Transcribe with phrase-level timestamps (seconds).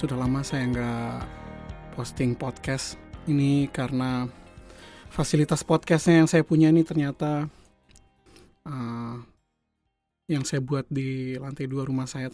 [0.00, 1.16] sudah lama saya nggak
[1.92, 2.96] posting podcast.
[3.28, 4.24] Ini karena
[5.12, 7.44] fasilitas podcastnya yang saya punya ini ternyata
[8.64, 9.20] uh,
[10.24, 12.32] yang saya buat di lantai dua rumah saya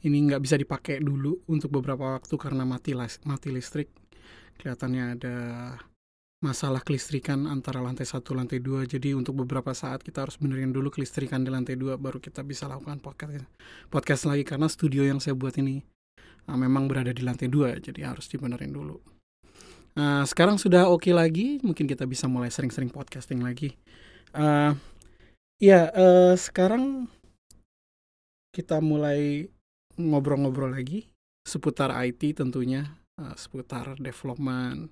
[0.00, 2.96] ini nggak bisa dipakai dulu untuk beberapa waktu karena mati
[3.28, 3.92] mati listrik.
[4.56, 5.36] Kelihatannya ada
[6.40, 8.88] masalah kelistrikan antara lantai satu lantai dua.
[8.88, 12.64] Jadi untuk beberapa saat kita harus benerin dulu kelistrikan di lantai dua baru kita bisa
[12.64, 13.44] lakukan podcast
[13.92, 14.40] podcast lagi.
[14.40, 15.93] Karena studio yang saya buat ini
[16.48, 19.00] uh, memang berada di lantai dua jadi harus dibenerin dulu.
[19.94, 23.78] Nah sekarang sudah oke okay lagi mungkin kita bisa mulai sering-sering podcasting lagi.
[24.34, 24.74] Uh,
[25.62, 27.06] ya uh, sekarang
[28.54, 29.50] kita mulai
[29.94, 31.06] ngobrol-ngobrol lagi
[31.46, 34.90] seputar IT tentunya uh, seputar development.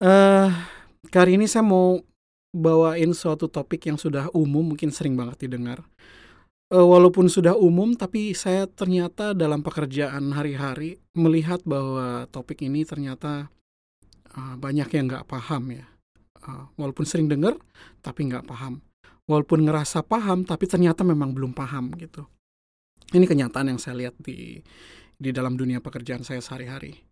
[0.00, 0.48] Uh,
[1.12, 2.00] kali ini saya mau
[2.50, 5.84] bawain suatu topik yang sudah umum, mungkin sering banget didengar.
[6.70, 13.50] Uh, walaupun sudah umum, tapi saya ternyata dalam pekerjaan hari-hari melihat bahwa topik ini ternyata
[14.38, 15.86] uh, banyak yang nggak paham ya.
[16.46, 17.58] Uh, walaupun sering dengar,
[18.06, 18.78] tapi nggak paham.
[19.26, 22.22] Walaupun ngerasa paham, tapi ternyata memang belum paham gitu.
[23.10, 24.62] Ini kenyataan yang saya lihat di
[25.20, 27.10] di dalam dunia pekerjaan saya sehari-hari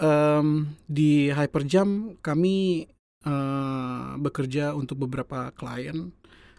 [0.00, 2.88] um, di Hyperjam kami
[3.26, 6.10] uh, bekerja untuk beberapa klien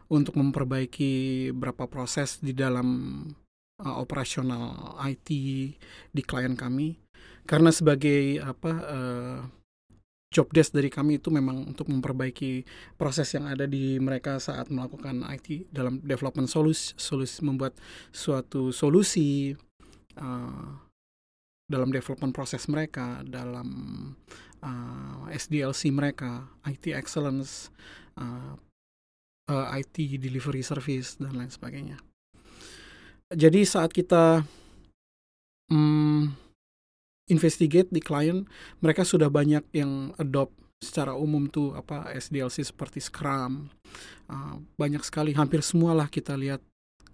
[0.09, 3.22] untuk memperbaiki beberapa proses di dalam
[3.81, 5.30] uh, operasional IT
[6.11, 6.98] di klien kami.
[7.45, 9.39] Karena sebagai apa uh,
[10.36, 12.67] job desk dari kami itu memang untuk memperbaiki
[13.00, 17.80] proses yang ada di mereka saat melakukan IT dalam development solusi, solusi membuat
[18.11, 19.55] suatu solusi
[20.20, 20.70] uh,
[21.65, 23.70] dalam development proses mereka, dalam
[24.61, 27.73] uh, SDLC mereka, IT excellence,
[28.20, 28.60] uh,
[29.50, 31.98] uh, IT delivery service dan lain sebagainya.
[33.33, 34.45] Jadi saat kita
[35.73, 36.30] um,
[37.26, 38.45] investigate di klien,
[38.82, 43.73] mereka sudah banyak yang adopt secara umum tuh apa SDLC seperti Scrum,
[44.30, 46.62] uh, banyak sekali, hampir semualah kita lihat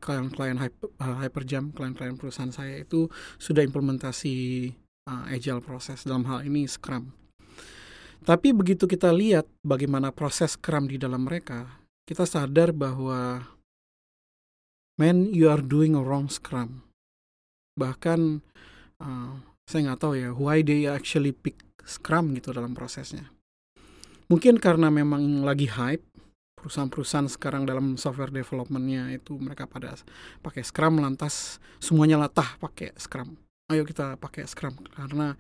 [0.02, 4.68] klien-klien hyper, uh, Hyperjam, klien-klien perusahaan saya itu sudah implementasi
[5.08, 7.14] uh, agile proses dalam hal ini Scrum.
[8.22, 13.46] Tapi begitu kita lihat bagaimana proses Scrum di dalam mereka, kita sadar bahwa
[15.00, 16.86] man you are doing a wrong Scrum.
[17.78, 18.44] Bahkan
[19.02, 19.34] uh,
[19.66, 23.32] saya nggak tahu ya why they actually pick Scrum gitu dalam prosesnya.
[24.30, 26.06] Mungkin karena memang lagi hype
[26.62, 29.98] perusahaan-perusahaan sekarang dalam software developmentnya itu mereka pada
[30.46, 33.34] pakai Scrum lantas semuanya latah pakai Scrum.
[33.74, 35.34] Ayo kita pakai Scrum karena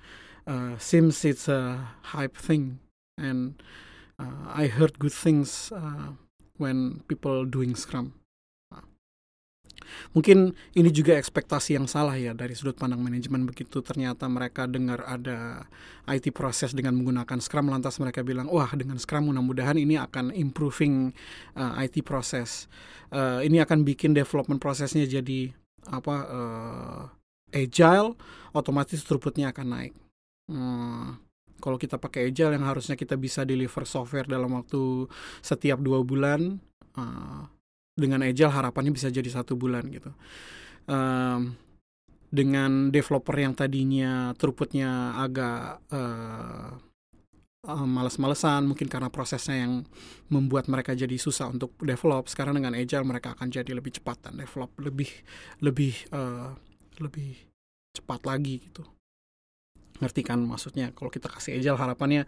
[0.50, 2.82] uh, seems it's a hype thing
[3.22, 3.62] and
[4.18, 6.18] uh, I heard good things uh,
[6.62, 8.14] when people doing Scrum.
[10.16, 15.04] Mungkin ini juga ekspektasi yang salah ya dari sudut pandang manajemen begitu ternyata mereka dengar
[15.04, 15.68] ada
[16.08, 21.12] IT proses dengan menggunakan Scrum lantas mereka bilang wah dengan Scrum mudah-mudahan ini akan improving
[21.56, 22.72] uh, IT proses.
[23.12, 25.52] Uh, ini akan bikin development prosesnya jadi
[25.90, 27.02] apa uh,
[27.52, 28.16] agile,
[28.56, 29.94] otomatis throughputnya akan naik.
[30.48, 31.20] Hmm,
[31.62, 35.06] kalau kita pakai agile yang harusnya kita bisa deliver software dalam waktu
[35.46, 36.58] setiap dua bulan,
[36.98, 37.46] uh,
[37.96, 40.12] dengan agile harapannya bisa jadi satu bulan gitu.
[40.90, 41.56] Um,
[42.32, 46.72] dengan developer yang tadinya throughputnya agak uh,
[47.68, 49.84] uh, males-malesan mungkin karena prosesnya yang
[50.32, 54.40] membuat mereka jadi susah untuk develop sekarang dengan agile mereka akan jadi lebih cepat dan
[54.40, 55.12] develop lebih
[55.60, 56.56] lebih uh,
[57.04, 57.36] lebih
[57.92, 58.88] cepat lagi gitu
[60.02, 62.26] ngerti kan maksudnya kalau kita kasih agile harapannya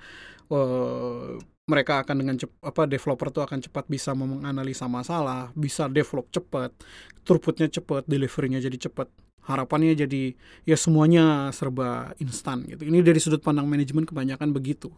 [0.54, 6.28] uh, mereka akan dengan cepat apa developer tuh akan cepat bisa menganalisa masalah, bisa develop
[6.28, 6.76] cepat,
[7.24, 9.08] throughputnya cepat, deliverynya jadi cepat.
[9.44, 12.88] Harapannya jadi ya semuanya serba instan gitu.
[12.88, 14.92] Ini dari sudut pandang manajemen kebanyakan begitu.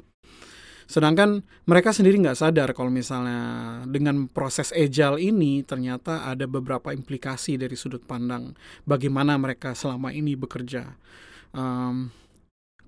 [0.86, 7.58] Sedangkan mereka sendiri nggak sadar kalau misalnya dengan proses agile ini ternyata ada beberapa implikasi
[7.58, 8.54] dari sudut pandang
[8.86, 10.94] bagaimana mereka selama ini bekerja.
[11.58, 12.14] Um,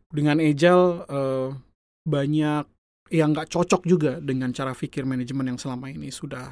[0.07, 1.49] dengan agile uh,
[2.07, 2.65] banyak
[3.11, 6.51] yang nggak cocok juga dengan cara pikir manajemen yang selama ini sudah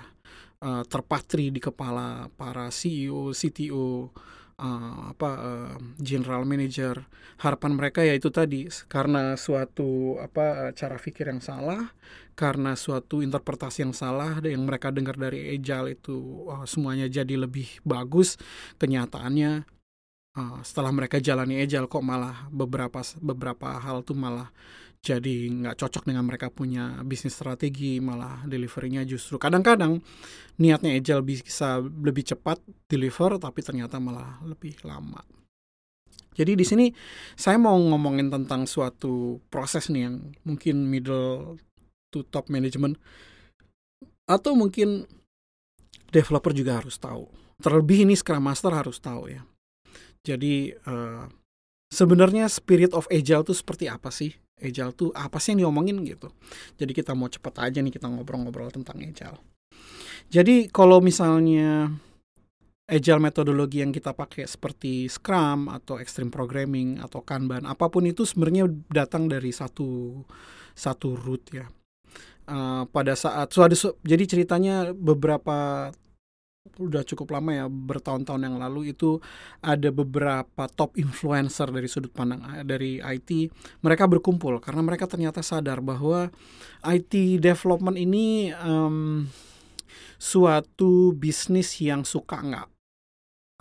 [0.64, 4.12] uh, terpatri di kepala para CEO, CTO,
[4.56, 7.04] uh, eh, apa uh, general manager.
[7.44, 11.92] Harapan mereka yaitu tadi karena suatu apa cara pikir yang salah,
[12.40, 17.84] karena suatu interpretasi yang salah yang mereka dengar dari agile itu uh, semuanya jadi lebih
[17.84, 18.40] bagus.
[18.80, 19.75] Kenyataannya
[20.36, 24.52] uh, setelah mereka jalani agile kok malah beberapa beberapa hal tuh malah
[25.06, 29.38] jadi nggak cocok dengan mereka punya bisnis strategi malah deliverynya justru.
[29.38, 30.02] Kadang-kadang
[30.58, 32.58] niatnya agile bisa lebih cepat
[32.90, 35.22] deliver tapi ternyata malah lebih lama.
[36.36, 36.86] Jadi di sini
[37.38, 41.62] saya mau ngomongin tentang suatu proses nih yang mungkin middle
[42.10, 42.98] to top management
[44.26, 45.06] atau mungkin
[46.10, 47.30] developer juga harus tahu.
[47.62, 49.46] Terlebih ini Scrum Master harus tahu ya
[50.26, 51.30] jadi uh,
[51.94, 56.32] sebenarnya spirit of agile itu seperti apa sih agile tuh apa sih yang diomongin gitu.
[56.80, 59.40] Jadi kita mau cepet aja nih kita ngobrol-ngobrol tentang agile.
[60.32, 61.92] Jadi kalau misalnya
[62.86, 68.24] agile metodologi yang kita pakai seperti Scrum atau Extreme Programming atau Kanban, apa pun itu
[68.24, 70.22] sebenarnya datang dari satu
[70.76, 71.68] satu root ya.
[72.46, 73.74] Uh, pada saat so ada
[74.06, 75.90] jadi ceritanya beberapa
[76.76, 79.22] udah cukup lama ya bertahun-tahun yang lalu itu
[79.62, 83.54] ada beberapa top influencer dari sudut pandang eh, dari IT
[83.86, 86.34] mereka berkumpul karena mereka ternyata sadar bahwa
[86.84, 89.30] IT development ini um,
[90.18, 92.68] suatu bisnis yang suka nggak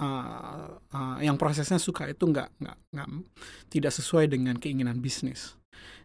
[0.01, 3.09] uh, uh, yang prosesnya suka itu nggak nggak nggak
[3.69, 5.55] tidak sesuai dengan keinginan bisnis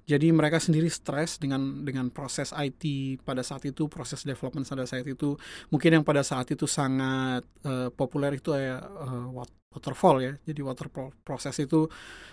[0.09, 2.81] jadi mereka sendiri stres dengan dengan proses IT
[3.21, 5.37] pada saat itu, proses development pada saat itu.
[5.69, 9.29] Mungkin yang pada saat itu sangat uh, populer itu ya uh,
[9.69, 10.33] waterfall ya.
[10.49, 11.85] Jadi waterfall proses itu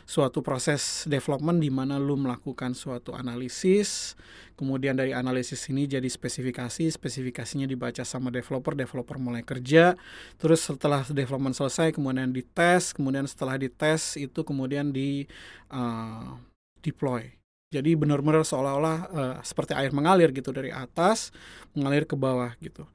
[0.08, 4.16] suatu proses development di mana lu melakukan suatu analisis,
[4.56, 9.92] kemudian dari analisis ini jadi spesifikasi, spesifikasinya dibaca sama developer, developer mulai kerja,
[10.40, 15.28] terus setelah development selesai kemudian dites, kemudian setelah dites itu kemudian di
[15.68, 16.40] uh,
[16.80, 17.35] deploy
[17.66, 21.34] jadi benar-benar seolah-olah uh, seperti air mengalir gitu dari atas
[21.74, 22.86] mengalir ke bawah gitu.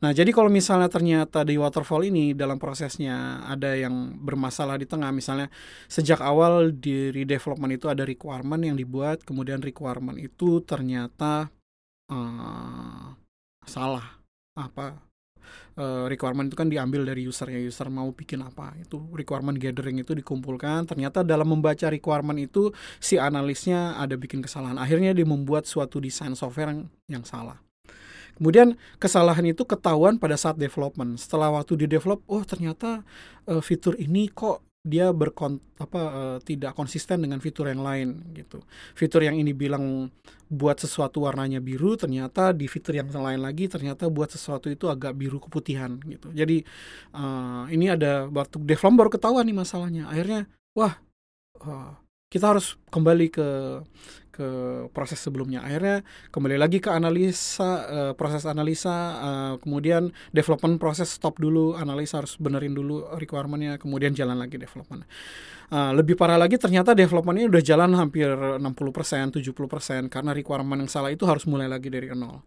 [0.00, 5.10] Nah, jadi kalau misalnya ternyata di waterfall ini dalam prosesnya ada yang bermasalah di tengah,
[5.10, 5.50] misalnya
[5.90, 11.50] sejak awal di development itu ada requirement yang dibuat, kemudian requirement itu ternyata
[12.08, 13.12] uh,
[13.66, 14.22] salah
[14.54, 15.09] apa
[15.76, 20.00] uh, requirement itu kan diambil dari user ya user mau bikin apa itu requirement gathering
[20.00, 20.86] itu dikumpulkan.
[20.86, 22.70] Ternyata dalam membaca requirement itu
[23.02, 24.78] si analisnya ada bikin kesalahan.
[24.78, 26.82] Akhirnya dia membuat suatu desain software yang,
[27.20, 27.58] yang salah.
[28.40, 31.20] Kemudian kesalahan itu ketahuan pada saat development.
[31.20, 33.04] Setelah waktu di develop, oh ternyata
[33.44, 38.64] uh, fitur ini kok dia berkon apa uh, tidak konsisten dengan fitur yang lain gitu.
[38.96, 40.08] Fitur yang ini bilang
[40.48, 45.12] buat sesuatu warnanya biru, ternyata di fitur yang lain lagi ternyata buat sesuatu itu agak
[45.20, 46.32] biru keputihan gitu.
[46.32, 46.64] Jadi
[47.12, 50.08] uh, ini ada waktu develop baru ketahuan nih masalahnya.
[50.08, 50.96] Akhirnya wah
[51.60, 51.92] uh,
[52.32, 53.48] kita harus kembali ke
[54.30, 54.48] ke
[54.94, 55.60] proses sebelumnya.
[55.66, 62.22] Akhirnya kembali lagi ke analisa uh, proses analisa uh, kemudian development proses stop dulu, analisa
[62.22, 65.04] harus benerin dulu requirementnya, kemudian jalan lagi development.
[65.70, 71.14] Uh, lebih parah lagi ternyata developmentnya udah jalan hampir 60%, 70% karena requirement yang salah
[71.14, 72.42] itu harus mulai lagi dari nol.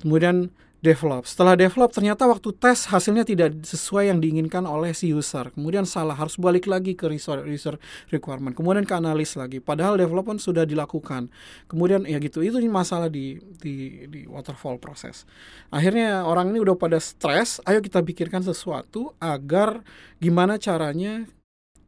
[0.00, 0.50] Kemudian
[0.80, 1.28] develop.
[1.28, 5.52] Setelah develop ternyata waktu tes hasilnya tidak sesuai yang diinginkan oleh si user.
[5.52, 7.76] Kemudian salah harus balik lagi ke user,
[8.08, 8.56] requirement.
[8.56, 9.60] Kemudian ke analis lagi.
[9.60, 11.28] Padahal development sudah dilakukan.
[11.68, 15.28] Kemudian ya gitu itu masalah di di di waterfall proses.
[15.68, 17.60] Akhirnya orang ini udah pada stres.
[17.68, 19.84] Ayo kita pikirkan sesuatu agar
[20.16, 21.28] gimana caranya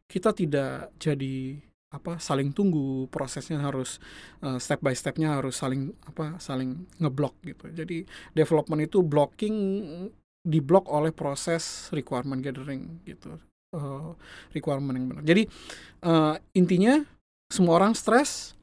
[0.05, 4.01] kita tidak jadi apa saling tunggu prosesnya harus
[4.41, 7.69] uh, step by stepnya harus saling apa saling ngeblok gitu.
[7.71, 9.55] Jadi development itu blocking
[10.43, 13.39] diblok oleh proses requirement gathering gitu
[13.77, 14.13] uh,
[14.53, 15.25] requirement yang benar.
[15.25, 15.43] Jadi
[16.05, 17.03] uh, intinya
[17.53, 18.57] semua orang stres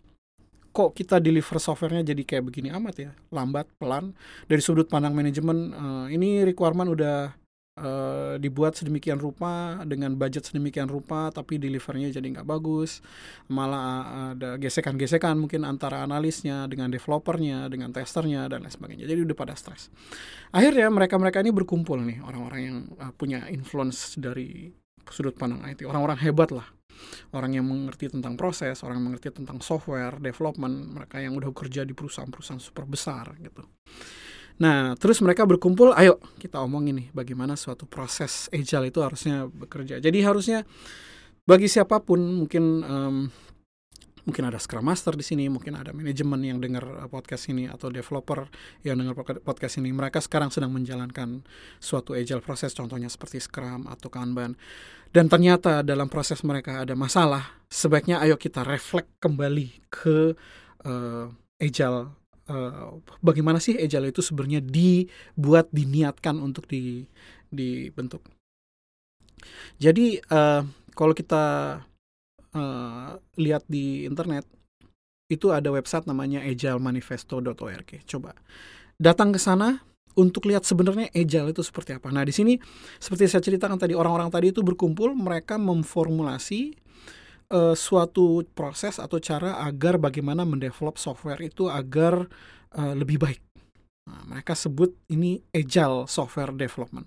[0.69, 3.11] kok kita deliver softwarenya jadi kayak begini amat ya?
[3.33, 4.13] Lambat pelan.
[4.45, 7.33] Dari sudut pandang manajemen uh, ini requirement udah
[7.79, 12.99] uh, dibuat sedemikian rupa dengan budget sedemikian rupa tapi delivernya jadi nggak bagus.
[13.47, 19.05] Malah uh, ada gesekan-gesekan mungkin antara analisnya dengan developernya dengan testernya dan lain sebagainya.
[19.07, 19.87] Jadi udah pada stres.
[20.51, 24.75] Akhirnya mereka-mereka ini berkumpul nih orang-orang yang uh, punya influence dari
[25.09, 26.67] sudut pandang IT orang-orang hebat lah.
[27.31, 31.87] Orang yang mengerti tentang proses, orang yang mengerti tentang software, development, mereka yang udah kerja
[31.87, 33.63] di perusahaan-perusahaan super besar gitu.
[34.59, 40.03] Nah, terus mereka berkumpul, ayo kita omongin nih bagaimana suatu proses agile itu harusnya bekerja.
[40.03, 40.67] Jadi harusnya
[41.47, 43.15] bagi siapa pun mungkin um,
[44.27, 48.45] mungkin ada scrum master di sini, mungkin ada manajemen yang dengar podcast ini atau developer
[48.85, 51.41] yang dengar podcast ini, mereka sekarang sedang menjalankan
[51.81, 54.53] suatu agile proses, contohnya seperti scrum atau kanban.
[55.09, 60.37] Dan ternyata dalam proses mereka ada masalah, sebaiknya ayo kita reflect kembali ke
[60.85, 61.25] uh,
[61.57, 62.18] agile
[62.49, 67.05] uh, bagaimana sih agile itu sebenarnya dibuat diniatkan untuk di
[67.49, 68.25] dibentuk.
[69.79, 71.45] Jadi uh, kalau kita
[72.53, 74.43] uh, lihat di internet
[75.29, 78.03] itu ada website namanya agilemanifesto.org.
[78.09, 78.33] Coba
[78.97, 79.79] datang ke sana
[80.17, 82.11] untuk lihat sebenarnya agile itu seperti apa.
[82.11, 82.57] Nah, di sini
[82.99, 86.75] seperti saya ceritakan tadi orang-orang tadi itu berkumpul, mereka memformulasi
[87.53, 92.25] uh, suatu proses atau cara agar bagaimana mendevelop software itu agar
[92.77, 93.41] uh, lebih baik.
[94.09, 97.05] Nah, mereka sebut ini agile software development.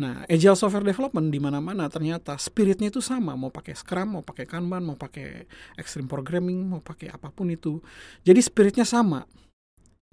[0.00, 4.48] Nah, agile software development di mana-mana ternyata spiritnya itu sama, mau pakai Scrum, mau pakai
[4.48, 5.44] Kanban, mau pakai
[5.76, 7.78] extreme programming, mau pakai apa pun itu.
[8.24, 9.28] Jadi spiritnya sama.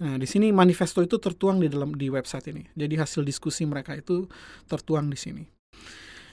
[0.00, 2.64] Nah, di sini manifesto itu tertuang di dalam di website ini.
[2.76, 4.28] Jadi hasil diskusi mereka itu
[4.68, 5.44] tertuang di sini.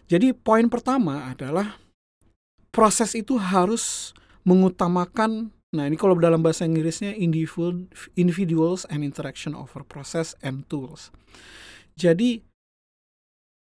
[0.07, 1.86] Jadi poin pertama adalah
[2.77, 4.13] proses itu harus
[4.45, 7.11] mengutamakan Nah, ini kalau dalam bahasa Inggrisnya
[8.15, 11.11] individuals and interaction over process and tools.
[11.99, 12.39] Jadi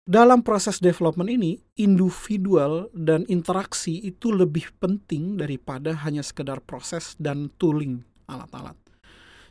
[0.08, 7.52] dalam proses development ini, individual dan interaksi itu lebih penting daripada hanya sekedar proses dan
[7.60, 8.80] tooling alat-alat.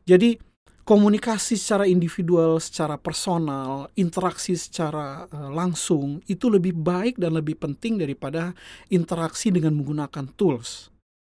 [0.08, 0.40] Jadi,
[0.88, 8.00] komunikasi secara individual, secara personal, interaksi secara uh, langsung itu lebih baik dan lebih penting
[8.00, 8.56] daripada
[8.88, 10.88] interaksi dengan menggunakan tools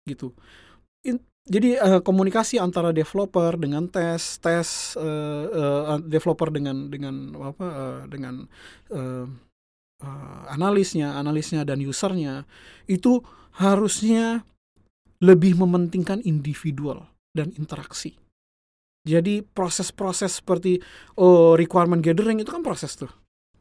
[0.09, 0.33] gitu.
[1.05, 7.67] In, jadi uh, komunikasi antara developer dengan tes tes uh, uh, developer dengan dengan apa
[7.69, 8.49] uh, dengan
[8.89, 9.29] uh,
[10.01, 12.49] uh, analisnya analisnya dan usernya
[12.89, 13.21] itu
[13.61, 14.49] harusnya
[15.21, 17.05] lebih mementingkan individual
[17.37, 18.22] dan interaksi
[19.03, 20.79] jadi proses-proses seperti
[21.19, 23.11] oh requirement gathering itu kan proses tuh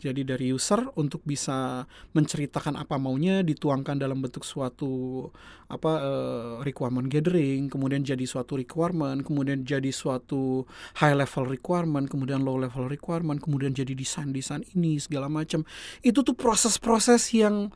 [0.01, 1.85] jadi dari user untuk bisa
[2.17, 5.29] menceritakan apa maunya dituangkan dalam bentuk suatu
[5.69, 10.65] apa uh, requirement gathering, kemudian jadi suatu requirement, kemudian jadi suatu
[10.97, 15.61] high level requirement, kemudian low level requirement, kemudian jadi desain-desain ini segala macam.
[16.01, 17.69] Itu tuh proses-proses yang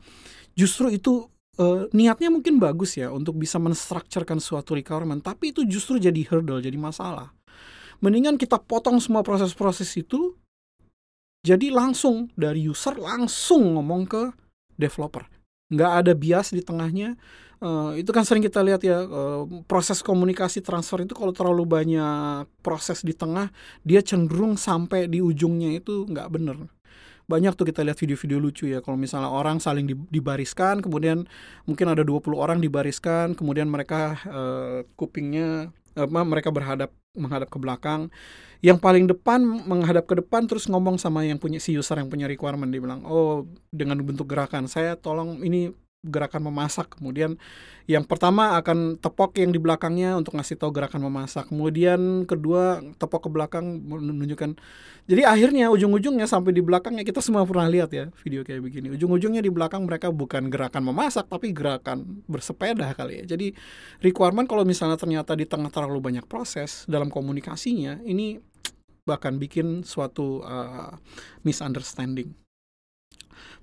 [0.58, 1.30] justru itu
[1.62, 6.58] uh, niatnya mungkin bagus ya untuk bisa menstrukturkan suatu requirement, tapi itu justru jadi hurdle,
[6.58, 7.35] jadi masalah.
[8.04, 10.36] Mendingan kita potong semua proses-proses itu
[11.46, 14.22] jadi langsung dari user langsung ngomong ke
[14.74, 15.24] developer.
[15.70, 17.14] Nggak ada bias di tengahnya.
[17.56, 22.44] Uh, itu kan sering kita lihat ya uh, proses komunikasi transfer itu kalau terlalu banyak
[22.60, 23.48] proses di tengah
[23.80, 26.68] dia cenderung sampai di ujungnya itu nggak bener
[27.26, 31.26] banyak tuh kita lihat video-video lucu ya kalau misalnya orang saling dibariskan kemudian
[31.66, 38.12] mungkin ada 20 orang dibariskan kemudian mereka uh, kupingnya uh, mereka berhadap menghadap ke belakang.
[38.64, 42.24] Yang paling depan menghadap ke depan terus ngomong sama yang punya si user yang punya
[42.24, 45.68] requirement dia bilang oh dengan bentuk gerakan saya tolong ini
[46.06, 46.96] gerakan memasak.
[46.96, 47.36] Kemudian
[47.86, 51.50] yang pertama akan tepok yang di belakangnya untuk ngasih tahu gerakan memasak.
[51.50, 54.58] Kemudian kedua tepok ke belakang menunjukkan.
[55.06, 58.90] Jadi akhirnya ujung-ujungnya sampai di belakangnya kita semua pernah lihat ya video kayak begini.
[58.94, 63.36] Ujung-ujungnya di belakang mereka bukan gerakan memasak tapi gerakan bersepeda kali ya.
[63.36, 63.54] Jadi
[64.02, 68.38] requirement kalau misalnya ternyata di tengah terlalu banyak proses dalam komunikasinya ini
[69.06, 70.98] bahkan bikin suatu uh,
[71.46, 72.34] misunderstanding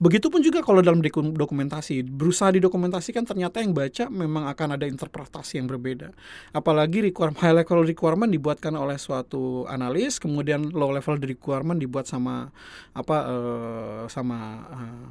[0.01, 0.99] Begitupun juga kalau dalam
[1.35, 6.11] dokumentasi, berusaha didokumentasikan ternyata yang baca memang akan ada interpretasi yang berbeda.
[6.51, 12.51] Apalagi requirement, high level requirement dibuatkan oleh suatu analis, kemudian low level requirement dibuat sama
[12.93, 14.37] apa uh, sama
[14.69, 15.05] uh,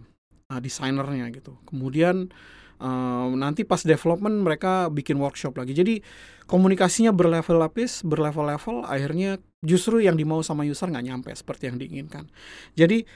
[0.52, 1.56] uh, desainernya gitu.
[1.64, 2.28] Kemudian
[2.82, 5.72] uh, nanti pas development mereka bikin workshop lagi.
[5.72, 6.04] Jadi
[6.50, 12.28] komunikasinya berlevel lapis, berlevel-level, akhirnya justru yang dimau sama user nggak nyampe seperti yang diinginkan.
[12.76, 13.06] Jadi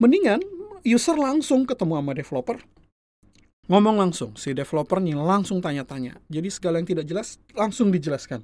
[0.00, 0.40] mendingan
[0.84, 2.58] user langsung ketemu sama developer.
[3.70, 6.18] Ngomong langsung si developernya langsung tanya-tanya.
[6.26, 8.42] Jadi segala yang tidak jelas langsung dijelaskan.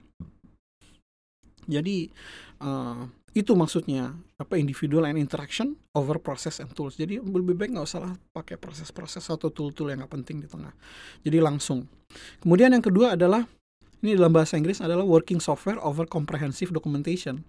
[1.66, 2.14] Jadi
[2.62, 6.94] uh, itu maksudnya apa individual and interaction over process and tools.
[6.94, 10.72] Jadi lebih baik nggak usah pakai proses-proses atau tool-tool yang nggak penting di tengah.
[11.26, 11.90] Jadi langsung.
[12.38, 13.44] Kemudian yang kedua adalah
[14.06, 17.42] ini dalam bahasa Inggris adalah working software over comprehensive documentation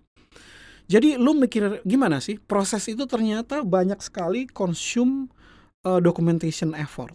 [0.88, 5.27] jadi lu mikir gimana sih proses itu ternyata banyak sekali consume
[5.84, 7.12] uh, documentation effort.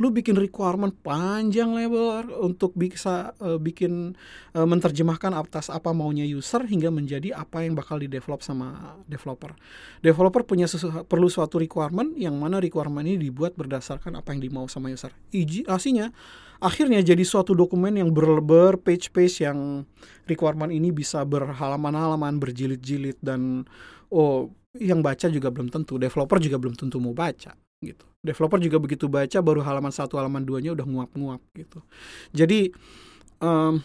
[0.00, 4.16] Lu bikin requirement panjang lebar untuk bisa uh, bikin
[4.56, 9.52] uh, menerjemahkan atas apa maunya user hingga menjadi apa yang bakal di develop sama developer.
[10.00, 14.64] Developer punya sesu perlu suatu requirement yang mana requirement ini dibuat berdasarkan apa yang dimau
[14.72, 15.12] sama user.
[15.36, 16.08] Iji aslinya
[16.60, 19.88] akhirnya jadi suatu dokumen yang berlebar page-page yang
[20.28, 23.64] requirement ini bisa berhalaman-halaman berjilid-jilid dan
[24.12, 28.76] oh yang baca juga belum tentu developer juga belum tentu mau baca gitu developer juga
[28.76, 31.80] begitu baca baru halaman satu halaman duanya udah nguap-nguap gitu
[32.30, 32.70] jadi
[33.40, 33.80] um,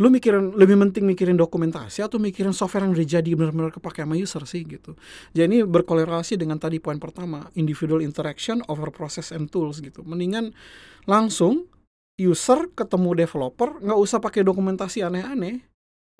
[0.00, 4.16] lu mikirin lebih penting mikirin dokumentasi atau mikirin software yang udah jadi benar-benar kepake sama
[4.16, 4.96] user sih gitu.
[5.36, 10.00] Jadi ini berkolerasi dengan tadi poin pertama, individual interaction over process and tools gitu.
[10.00, 10.56] Mendingan
[11.04, 11.68] langsung
[12.20, 15.64] user ketemu developer nggak usah pakai dokumentasi aneh-aneh.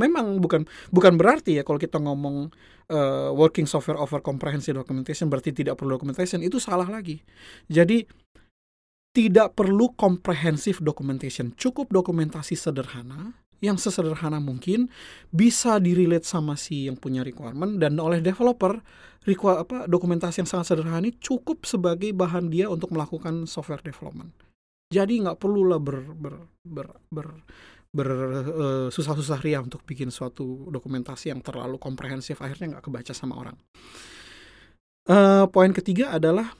[0.01, 2.49] Memang bukan bukan berarti ya kalau kita ngomong
[2.89, 7.21] uh, working software over comprehensive documentation berarti tidak perlu documentation itu salah lagi.
[7.69, 8.09] Jadi
[9.13, 11.53] tidak perlu comprehensive documentation.
[11.53, 14.89] Cukup dokumentasi sederhana yang sesederhana mungkin
[15.29, 18.81] bisa direlate sama si yang punya requirement dan oleh developer
[19.29, 24.33] require, apa dokumentasi yang sangat sederhana ini cukup sebagai bahan dia untuk melakukan software development
[24.91, 26.35] jadi nggak perlu lah ber, ber,
[26.67, 27.27] ber, ber
[27.91, 33.57] bersusah-susah uh, ria untuk bikin suatu dokumentasi yang terlalu komprehensif akhirnya nggak kebaca sama orang.
[35.11, 36.55] Uh, poin ketiga adalah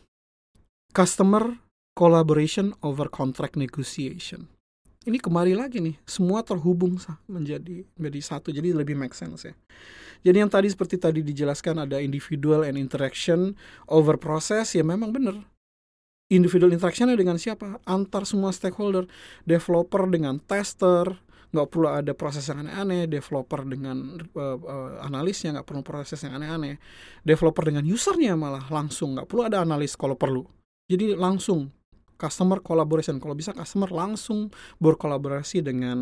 [0.91, 1.55] customer
[1.95, 4.51] collaboration over contract negotiation.
[5.07, 6.99] Ini kembali lagi nih, semua terhubung
[7.31, 9.55] menjadi menjadi satu, jadi lebih make sense ya.
[10.21, 13.57] Jadi yang tadi seperti tadi dijelaskan ada individual and interaction
[13.89, 15.41] over process ya memang benar
[16.31, 17.83] individual interactionnya dengan siapa?
[17.85, 19.05] Antar semua stakeholder.
[19.45, 21.19] Developer dengan tester
[21.51, 23.11] nggak perlu ada proses yang aneh-aneh.
[23.11, 26.79] Developer dengan uh, uh, analisnya nggak perlu proses yang aneh-aneh.
[27.27, 30.47] Developer dengan usernya malah langsung nggak perlu ada analis kalau perlu.
[30.87, 31.75] Jadi langsung
[32.15, 33.19] customer collaboration.
[33.19, 35.99] Kalau bisa customer langsung berkolaborasi dengan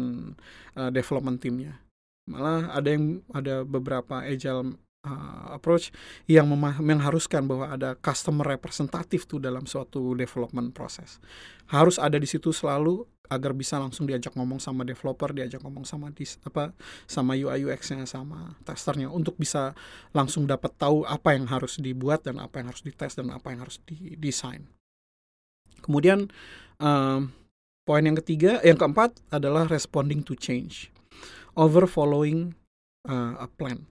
[0.76, 1.80] uh, development timnya
[2.28, 4.76] malah ada yang ada beberapa agile
[5.06, 5.94] uh, approach
[6.26, 6.48] yang
[6.82, 11.22] mengharuskan bahwa ada customer representatif tuh dalam suatu development proses.
[11.70, 16.08] Harus ada di situ selalu agar bisa langsung diajak ngomong sama developer, diajak ngomong sama
[16.16, 16.72] dis, apa
[17.04, 19.76] sama UI UX-nya sama testernya untuk bisa
[20.16, 23.60] langsung dapat tahu apa yang harus dibuat dan apa yang harus dites dan apa yang
[23.60, 24.64] harus didesain.
[25.84, 26.32] Kemudian
[26.80, 27.30] um,
[27.84, 30.88] poin yang ketiga, yang keempat adalah responding to change,
[31.52, 32.56] over following
[33.04, 33.84] uh, a plan.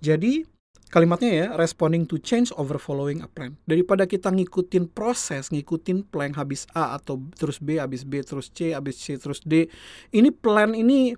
[0.00, 0.42] Jadi
[0.90, 6.34] kalimatnya ya responding to change over following a plan daripada kita ngikutin proses ngikutin plan
[6.34, 9.70] habis A atau terus B habis B terus C habis C terus D
[10.10, 11.14] ini plan ini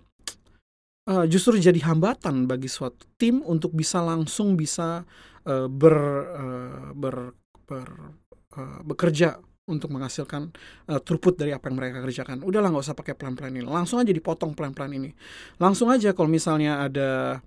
[1.09, 5.09] uh, justru jadi hambatan bagi suatu tim untuk bisa langsung bisa
[5.49, 5.97] uh, ber,
[6.37, 7.33] uh, ber
[7.65, 7.89] ber
[8.61, 10.53] uh, bekerja untuk menghasilkan
[10.91, 12.43] uh, throughput dari apa yang mereka kerjakan.
[12.43, 15.15] Udahlah nggak usah pakai plan-plan ini, langsung aja dipotong plan-plan ini.
[15.63, 17.41] Langsung aja kalau misalnya ada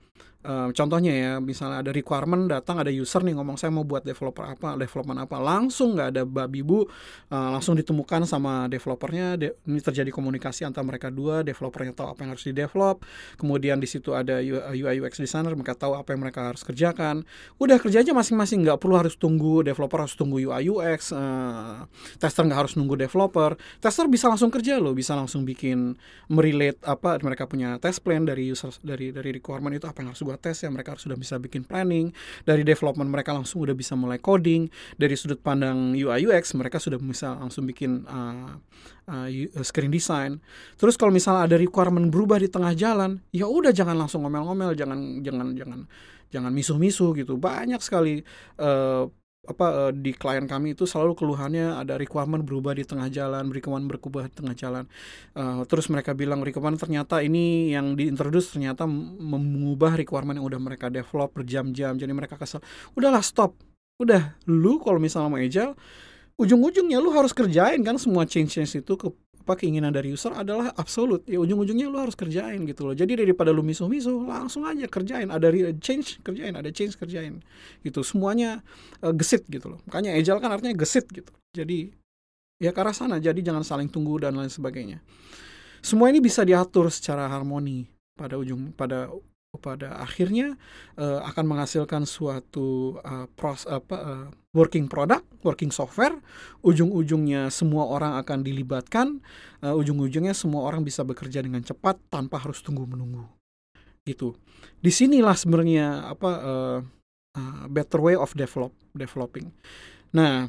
[0.45, 4.45] Uh, contohnya ya, misalnya ada requirement datang ada user nih ngomong saya mau buat developer
[4.45, 6.85] apa, development apa, langsung nggak ada babi bu, uh,
[7.49, 12.37] langsung ditemukan sama developernya, de ini terjadi komunikasi antara mereka dua, developernya tahu apa yang
[12.37, 13.01] harus di develop,
[13.41, 14.37] kemudian di situ ada
[14.69, 17.25] UI UX designer, mereka tahu apa yang mereka harus kerjakan,
[17.57, 21.75] udah kerja aja masing-masing, nggak perlu harus tunggu developer harus tunggu UI UX, uh, eh,
[22.21, 25.97] tester nggak harus nunggu developer, tester bisa langsung kerja loh, bisa langsung bikin
[26.29, 30.21] merelate apa mereka punya test plan dari user dari dari requirement itu apa yang harus
[30.21, 32.11] gue tes ya mereka sudah bisa bikin planning
[32.43, 36.99] dari development mereka langsung udah bisa mulai coding dari sudut pandang UI UX mereka sudah
[37.01, 38.55] bisa langsung bikin uh,
[39.09, 39.27] uh,
[39.61, 40.39] screen design.
[40.79, 45.21] Terus kalau misalnya ada requirement berubah di tengah jalan ya udah jangan langsung ngomel-ngomel jangan
[45.21, 45.79] jangan jangan
[46.33, 47.37] jangan misuh-misuh gitu.
[47.39, 48.21] Banyak sekali
[48.59, 49.07] uh,
[49.45, 53.85] apa uh, di klien kami itu selalu keluhannya ada requirement berubah di tengah jalan, requirement
[53.85, 54.85] berubah di tengah jalan.
[55.37, 60.89] Uh, terus mereka bilang requirement ternyata ini yang diintroduce ternyata mengubah requirement yang udah mereka
[60.89, 61.95] develop berjam-jam.
[61.95, 62.59] Jadi mereka kesel.
[62.97, 63.55] Udahlah stop.
[64.01, 65.73] Udah lu kalau misalnya mau agile
[66.35, 69.07] ujung-ujungnya lu harus kerjain kan semua change-change itu ke
[69.45, 71.21] apa keinginan dari user adalah absolut.
[71.29, 72.97] Ya ujung-ujungnya lu harus kerjain gitu loh.
[72.97, 75.29] Jadi daripada lu misuh-misuh langsung aja kerjain.
[75.29, 76.57] Ada change kerjain.
[76.57, 77.45] Ada change kerjain.
[77.85, 78.01] Gitu.
[78.01, 78.65] Semuanya
[79.05, 79.79] uh, gesit gitu loh.
[79.85, 81.29] Makanya agile kan artinya gesit gitu.
[81.53, 81.93] Jadi
[82.57, 83.21] ya ke arah sana.
[83.21, 84.97] Jadi jangan saling tunggu dan lain sebagainya.
[85.85, 87.85] Semua ini bisa diatur secara harmoni
[88.17, 89.13] pada ujung pada
[89.57, 90.59] pada akhirnya
[90.99, 96.15] uh, akan menghasilkan suatu uh, pros, apa, uh, working product, working software.
[96.63, 99.19] Ujung-ujungnya semua orang akan dilibatkan,
[99.63, 103.27] uh, ujung-ujungnya semua orang bisa bekerja dengan cepat tanpa harus tunggu menunggu.
[104.05, 104.37] Gitu.
[104.79, 106.79] Di sinilah sebenarnya apa uh,
[107.35, 109.51] uh, better way of develop developing.
[110.15, 110.47] Nah,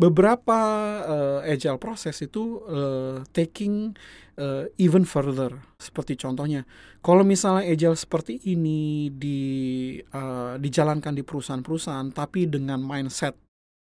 [0.00, 0.58] beberapa
[1.04, 3.92] uh, agile proses itu uh, taking
[4.40, 5.52] uh, even further.
[5.76, 6.64] Seperti contohnya
[7.04, 9.40] kalau misalnya agile seperti ini di
[10.16, 13.36] uh, dijalankan di perusahaan-perusahaan tapi dengan mindset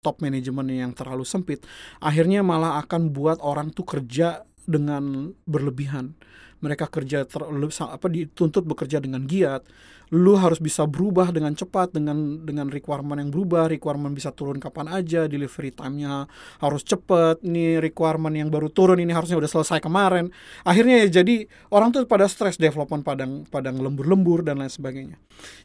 [0.04, 1.62] top manajemen yang terlalu sempit
[2.02, 4.41] akhirnya malah akan buat orang tuh kerja
[4.72, 6.16] dengan berlebihan.
[6.62, 9.66] Mereka kerja terlalu apa dituntut bekerja dengan giat.
[10.14, 13.66] Lu harus bisa berubah dengan cepat dengan dengan requirement yang berubah.
[13.74, 16.30] Requirement bisa turun kapan aja delivery time-nya
[16.62, 17.42] harus cepat.
[17.42, 20.30] Ini requirement yang baru turun ini harusnya udah selesai kemarin.
[20.62, 25.18] Akhirnya ya jadi orang tuh pada stress development padang padang lembur-lembur dan lain sebagainya.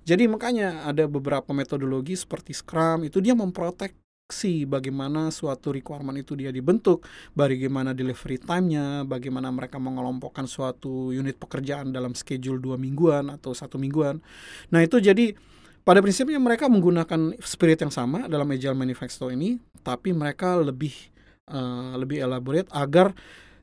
[0.08, 6.34] Jadi makanya ada beberapa metodologi seperti Scrum itu dia memprotek instruksi bagaimana suatu requirement itu
[6.34, 13.30] dia dibentuk, bagaimana delivery time-nya, bagaimana mereka mengelompokkan suatu unit pekerjaan dalam schedule dua mingguan
[13.30, 14.18] atau satu mingguan.
[14.74, 15.30] Nah itu jadi
[15.86, 20.90] pada prinsipnya mereka menggunakan spirit yang sama dalam agile manifesto ini, tapi mereka lebih
[21.46, 23.14] uh, lebih elaborate agar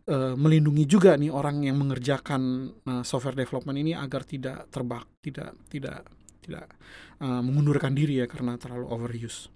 [0.08, 5.60] uh, melindungi juga nih orang yang mengerjakan uh, software development ini agar tidak terbak, tidak
[5.67, 6.08] tidak
[6.39, 6.71] tidak
[7.19, 9.52] uh, mengundurkan diri ya karena terlalu overuse.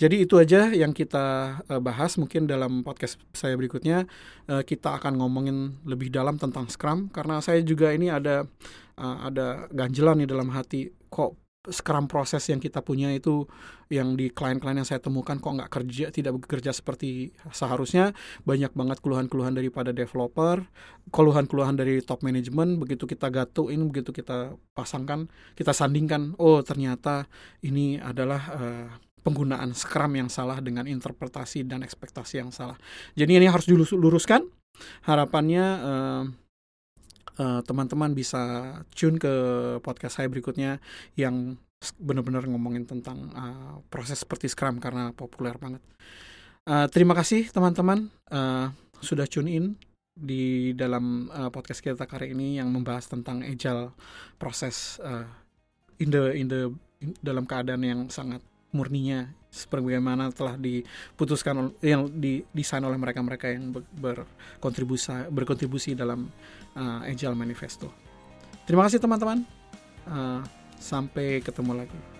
[0.00, 2.16] Jadi itu aja yang kita uh, bahas.
[2.16, 4.08] Mungkin dalam podcast saya berikutnya.
[4.48, 8.48] Uh, kita akan ngomongin lebih dalam tentang Scrum karena saya juga ini ada
[8.96, 10.88] uh, ada ganjelan nih dalam hati.
[11.12, 11.36] Kok
[11.68, 13.44] Scrum proses yang kita punya itu
[13.92, 18.16] yang di klien-klien yang saya temukan kok nggak kerja tidak bekerja seperti seharusnya?
[18.48, 20.64] Banyak banget keluhan-keluhan daripada developer
[21.12, 22.80] keluhan-keluhan dari top management.
[22.80, 27.28] Begitu kita gatuin begitu kita pasangkan kita sandingkan oh ternyata
[27.60, 28.88] ini adalah uh,
[29.20, 32.76] penggunaan Scrum yang salah dengan interpretasi dan ekspektasi yang salah.
[33.14, 34.44] Jadi ini harus diluruskan.
[35.04, 36.24] Harapannya uh,
[37.40, 39.34] uh, teman-teman bisa tune ke
[39.84, 40.80] podcast saya berikutnya
[41.16, 41.60] yang
[41.96, 45.80] benar-benar ngomongin tentang uh, proses seperti Scrum karena populer banget.
[46.68, 48.68] Uh, terima kasih teman-teman uh,
[49.00, 49.64] sudah tune in
[50.12, 53.96] di dalam uh, podcast kita kali ini yang membahas tentang agile
[54.36, 55.24] proses uh,
[55.96, 56.68] in the in the
[57.00, 65.26] in, dalam keadaan yang sangat murninya sebagaimana telah diputuskan yang didesain oleh mereka-mereka yang berkontribusi
[65.26, 66.30] berkontribusi dalam
[66.78, 67.90] uh, Agile Manifesto.
[68.62, 69.42] Terima kasih teman-teman.
[70.06, 70.40] Uh,
[70.78, 72.19] sampai ketemu lagi.